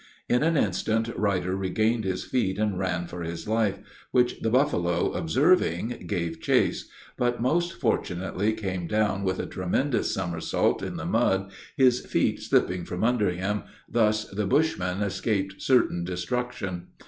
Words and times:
In 0.27 0.41
an 0.41 0.57
instant, 0.57 1.15
Ruyter 1.15 1.55
regained 1.55 2.05
his 2.05 2.23
feet 2.23 2.57
and 2.57 2.79
ran 2.79 3.05
for 3.05 3.21
his 3.21 3.47
life, 3.47 3.77
which 4.09 4.39
the 4.41 4.49
buffalo 4.49 5.11
observing, 5.11 6.05
gave 6.07 6.41
chase, 6.41 6.89
but 7.17 7.39
most 7.39 7.73
fortunately 7.73 8.51
came 8.53 8.87
down, 8.87 9.21
with 9.23 9.37
a 9.37 9.45
tremendous 9.45 10.11
somersault, 10.11 10.81
in 10.81 10.95
the 10.95 11.05
mud, 11.05 11.51
his 11.77 12.03
feet 12.03 12.41
slipping 12.41 12.83
from 12.83 13.03
under 13.03 13.29
him; 13.29 13.61
thus 13.87 14.25
the 14.25 14.47
bushman 14.47 15.03
escaped 15.03 15.61
certain 15.61 16.03
destruction. 16.03 16.87